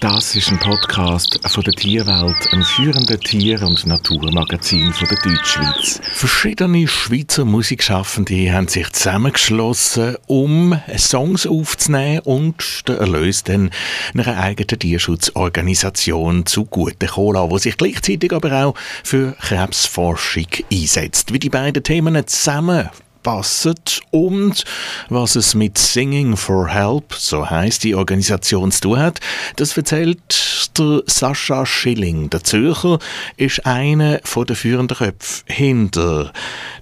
[0.00, 6.00] Das ist ein Podcast von der Tierwelt, einem führenden Tier- und Naturmagazin von der Deutschschweiz.
[6.02, 13.70] Verschiedene Schweizer Musikschaffende haben sich zusammengeschlossen, um Songs aufzunehmen und den Erlös dann
[14.14, 21.32] einer eigenen Tierschutzorganisation zugutekommen lassen, die sich gleichzeitig aber auch für Krebsforschung einsetzt.
[21.32, 22.90] Wie die beiden Themen zusammen
[23.26, 23.74] passen
[24.12, 24.62] und
[25.08, 29.18] was es mit Singing for Help, so heißt die Organisation, zu tun hat,
[29.56, 32.30] das erzählt der Sascha Schilling.
[32.30, 33.00] Der Zürcher
[33.36, 36.32] ist einer der führenden Köpfe hinter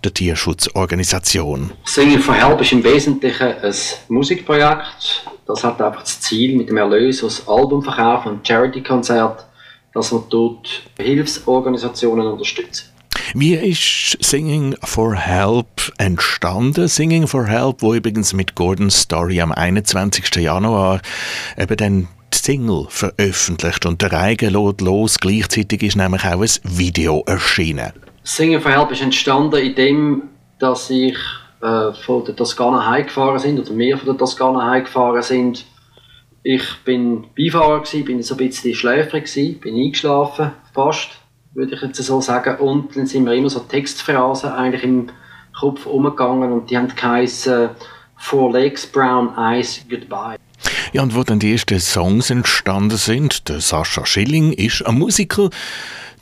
[0.04, 1.72] der Tierschutzorganisation.
[1.86, 3.74] Singing for Help ist im Wesentlichen ein
[4.08, 5.24] Musikprojekt.
[5.46, 9.46] Das hat einfach das Ziel, mit dem Erlös aus Albumverkauf und Charity-Konzert,
[9.94, 12.93] dass man dort Hilfsorganisationen unterstützt.
[13.34, 16.88] Wie ist Singing for Help entstanden?
[16.88, 20.36] Singing for Help, wo übrigens mit Gordon Story am 21.
[20.36, 21.00] Januar
[21.56, 25.18] eben dann Single veröffentlicht und der Reigen lädt los.
[25.18, 27.92] Gleichzeitig ist nämlich auch ein Video erschienen.
[28.22, 30.22] Singing for Help ist entstanden, indem
[30.58, 31.16] dass ich
[31.62, 35.64] äh, von der Toskana heimgefahren sind oder wir von der Toskana heimgefahren sind.
[36.42, 41.10] Ich bin Beifahrer gewesen, bin so ein bisschen schläfrig gewesen, bin eingeschlafen, fast
[41.54, 42.56] würde ich jetzt so sagen.
[42.56, 45.10] Und dann sind mir immer so Textphrasen eigentlich im
[45.58, 47.70] Kopf umgegangen und die haben geheißen
[48.16, 50.36] Four Legs, Brown Eyes, Goodbye.
[50.92, 55.50] Ja, und wo dann die ersten Songs entstanden sind, der Sascha Schilling ist ein Musiker,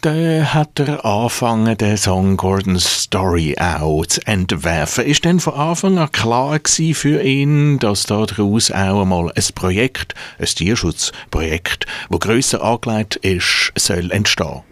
[0.02, 5.04] der hat er angefangen, den Song Gordon's Story auch zu entwerfen.
[5.04, 10.14] Ist denn von Anfang an klar gewesen für ihn, dass daraus auch einmal ein Projekt,
[10.40, 14.62] ein Tierschutzprojekt, das grösser angelegt ist, soll entstehen?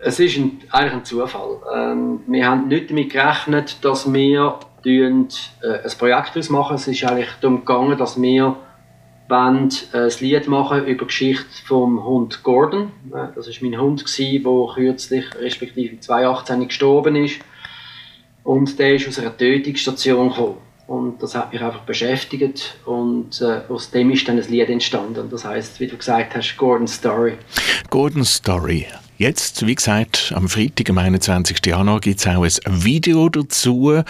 [0.00, 1.58] Es ist ein, eigentlich ein Zufall.
[1.74, 4.60] Ähm, wir haben nicht damit gerechnet, dass wir
[5.62, 6.76] äh, ein Projekt daraus machen.
[6.76, 8.56] Es ist eigentlich darum gegangen, dass wir
[9.28, 12.92] wollen, äh, ein Lied machen über die Geschichte vom Hund Gordon.
[13.12, 17.40] Äh, das ist mein Hund der kürzlich, respektive 2018 gestorben ist.
[18.44, 20.58] Und der ist aus einer Tötungsstation gekommen.
[20.86, 25.28] Und das hat mich einfach beschäftigt und äh, aus dem ist dann ein Lied entstanden.
[25.30, 27.34] Das heißt, wie du gesagt hast, Gordon's Story.
[27.90, 28.86] Gordon's Story.
[29.18, 31.58] Jetzt, wie gesagt, am Freitag, am 21.
[31.66, 34.00] Januar, gibt es auch ein Video dazu.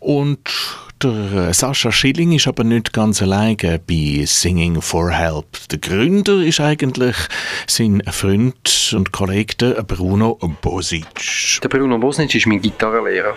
[0.00, 0.40] Und
[1.00, 5.46] der Sascha Schilling ist aber nicht ganz alleine bei Singing for Help.
[5.70, 7.14] Der Gründer ist eigentlich
[7.68, 11.60] sein Freund und Kollege Bruno Bosic.
[11.62, 13.36] Der Bruno Bosic ist mein Gitarrenlehrer.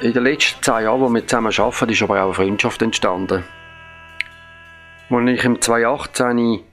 [0.00, 3.44] In den letzten zehn Jahren, wo wir zusammen arbeiten, ist aber auch eine Freundschaft entstanden.
[5.08, 6.64] Als ich im 2018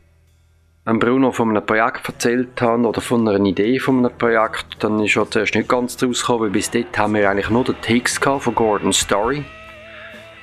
[0.84, 5.00] einem Bruno von einem Projekt erzählt habe oder von einer Idee von einem Projekt, dann
[5.00, 7.80] ist er zuerst nicht ganz daraus gekommen, weil bis dort haben wir eigentlich nur den
[7.82, 9.44] Text von Gordon's Story.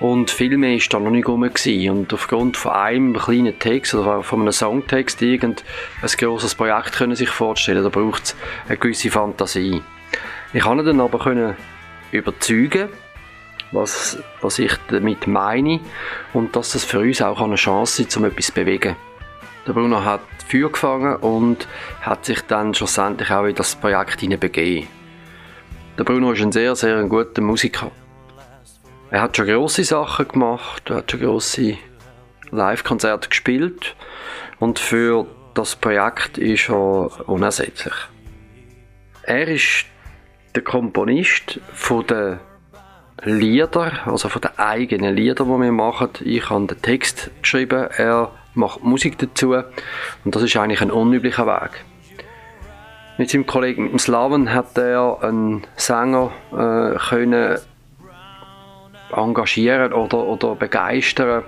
[0.01, 1.43] Und viel mehr war da noch nicht rum.
[1.43, 5.65] Und aufgrund von einem kleinen Text oder von einem Songtext irgend
[6.01, 8.37] ein grosses Projekt können sich vorstellen, da braucht es
[8.69, 9.83] eine gewisse Fantasie.
[10.53, 11.57] Ich konnte dann aber können
[12.13, 12.91] überzeugen,
[13.73, 15.81] was, was ich damit meine
[16.33, 18.95] und dass es für uns auch eine Chance ist, um etwas zu bewegen.
[19.69, 21.69] Der Bruno hat Feuer gefangen und
[22.01, 24.89] hat sich dann schlussendlich auch in das Projekt hineinbegeben.
[25.99, 27.91] Der Bruno ist ein sehr, sehr guter Musiker.
[29.11, 31.77] Er hat schon grosse Sachen gemacht, er hat schon grosse
[32.51, 33.95] Live-Konzerte gespielt
[34.59, 37.95] und für das Projekt ist er unersetzlich.
[39.25, 39.85] Er ist
[40.55, 41.61] der Komponist
[42.09, 42.39] den
[43.23, 46.09] Lieder, also von den eigenen Lieder, die wir machen.
[46.21, 49.55] Ich habe den Text geschrieben, er macht Musik dazu
[50.25, 51.85] und das ist eigentlich ein unüblicher Weg.
[53.17, 57.59] Mit seinem Kollegen Slaven hat er einen Sänger äh, können
[59.11, 61.45] engagieren oder, oder begeistern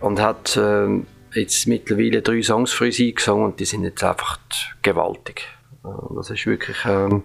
[0.00, 1.02] und hat äh,
[1.34, 4.38] jetzt mittlerweile drei Songs für uns eingesungen und die sind jetzt einfach
[4.82, 5.46] gewaltig.
[5.84, 7.20] Äh, das ist wirklich äh,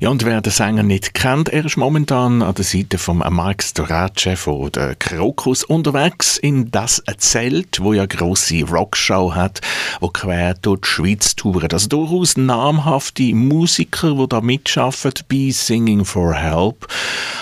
[0.00, 3.62] ja, und wer den Sänger nicht kennt, er ist momentan an der Seite von Mark
[3.62, 9.60] Storace von der Krokus unterwegs in das Zelt, wo ja große Rockshow hat,
[10.00, 11.70] wo quer durch die Schweiz touren.
[11.72, 16.86] Also durchaus namhafte Musiker, die da mitschaffen bei Singing for Help.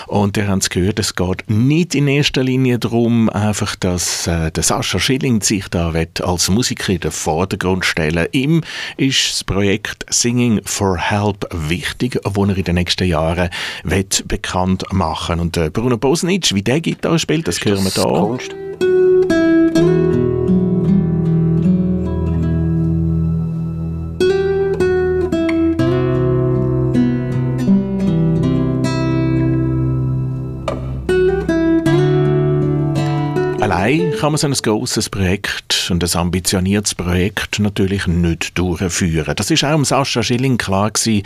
[0.07, 4.51] Und ihr habt es gehört, es geht nicht in erster Linie darum, einfach, dass äh,
[4.51, 5.93] der Sascha Schilling sich da
[6.23, 8.63] als Musiker in den Vordergrund stellen Ihm
[8.97, 13.51] ist das Projekt Singing for Help wichtig, wo er in den nächsten Jahren
[13.83, 18.05] wird bekannt machen Und äh, Bruno Bosnitsch, wie der Gitarre spielt, das hören wir da.
[18.05, 18.55] Kunst.
[33.87, 39.33] Allein kann man so ein grosses Projekt und ein ambitioniertes Projekt natürlich nicht durchführen.
[39.37, 41.23] Das ist auch Sascha Schilling klar gewesen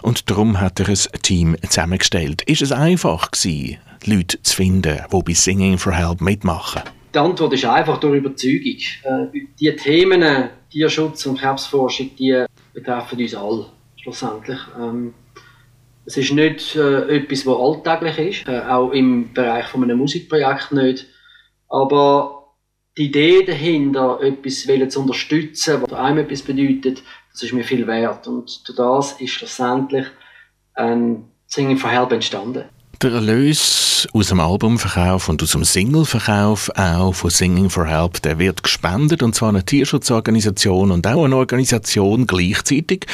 [0.00, 2.40] und darum hat er ein Team zusammengestellt.
[2.46, 3.76] Ist es einfach gewesen,
[4.06, 6.80] Leute zu finden, die bei Singing for Help mitmachen?
[7.12, 8.78] Die Antwort ist einfach durch Überzeugung.
[9.02, 13.66] Äh, die Themen Tierschutz und Krebsforschung, die betreffen uns alle
[13.96, 14.60] schlussendlich.
[14.80, 15.12] Ähm,
[16.06, 20.72] es ist nicht äh, etwas, was alltäglich ist, äh, auch im Bereich von einem Musikprojekt
[20.72, 21.06] nicht.
[21.68, 22.54] Aber
[22.96, 28.26] die Idee dahinter, etwas zu unterstützen, was einem etwas bedeutet, das ist mir viel wert.
[28.26, 30.06] Und durch das ist schlussendlich
[30.74, 32.64] ein Singing for Help entstanden.
[33.00, 38.40] Der Erlös aus dem Albumverkauf und aus dem Singleverkauf auch von Singing for Help, der
[38.40, 43.06] wird gespendet und zwar eine Tierschutzorganisation und auch eine Organisation gleichzeitig,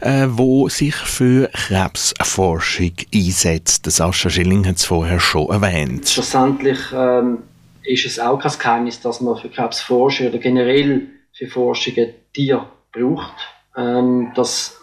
[0.00, 3.90] äh, wo sich für Krebsforschung einsetzt.
[3.90, 6.08] Sascha Schilling hat es vorher schon erwähnt.
[6.08, 7.38] Schlussendlich ähm,
[7.86, 13.34] ist es auch kein Geheimnis, dass man für Krebsforschung oder generell für Forschungen Tier braucht.
[13.76, 14.80] Ähm, das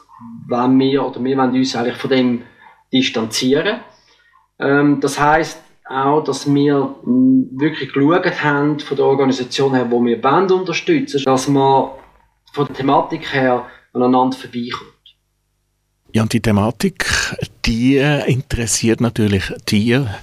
[0.48, 2.42] wollen wir oder wir wollen uns eigentlich von dem
[2.92, 3.80] distanzieren.
[4.60, 10.22] Ähm, das heißt auch, dass wir wirklich geschaut haben von der Organisation her, wo wir
[10.22, 11.90] Band unterstützen, dass man
[12.54, 14.92] von der Thematik her aneinander vorbeikommt.
[16.14, 17.06] Ja, und die Thematik,
[17.66, 20.14] die interessiert natürlich Tier,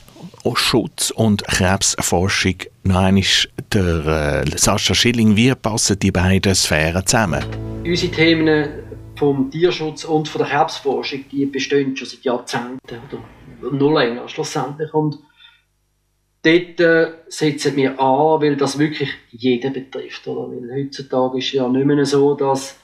[0.54, 2.56] Schutz und Krebsforschung.
[2.82, 3.22] Nein,
[3.72, 7.44] der äh, Sascha Schilling, wie passen die beiden Sphären zusammen?
[7.84, 8.68] Unsere Themen
[9.16, 12.98] vom Tierschutz und von der Krebsforschung, die bestehen schon seit Jahrzehnten
[13.62, 14.92] oder noch länger schlussendlich.
[14.94, 15.18] Und
[16.42, 20.26] dort äh, setzen wir an, weil das wirklich jeden betrifft.
[20.26, 20.50] Oder?
[20.50, 22.78] Weil heutzutage ist es ja nicht mehr so, dass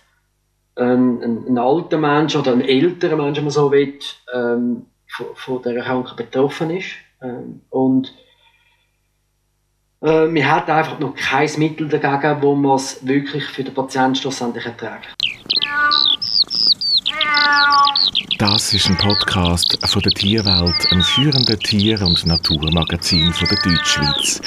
[0.77, 3.99] ein, ein, ein alter Mensch oder ein älterer Mensch, wenn man so will,
[4.35, 6.87] ähm, von, von dieser Krankheit betroffen ist.
[7.27, 8.13] Ähm, und
[10.03, 14.17] äh, wir haben einfach noch kein Mittel dagegen, wo man es wirklich für den Patienten
[14.17, 15.09] schlussendlich erträgt.
[18.39, 24.43] Das ist ein Podcast von der Tierwelt, einem führenden Tier- und Naturmagazin von der Deutschschweiz.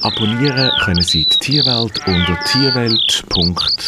[0.00, 3.84] Abonnieren können Sie die Tierwelt unter tierwelt.ch.